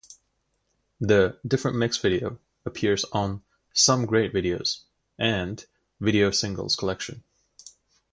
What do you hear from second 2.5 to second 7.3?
appears on "Some Great Videos" and "Video Singles Collection".